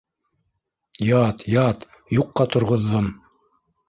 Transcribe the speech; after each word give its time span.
Ят, 1.07 1.43
ят... 1.55 1.85
юҡҡа 2.17 2.47
торғоҙҙом. 2.57 3.11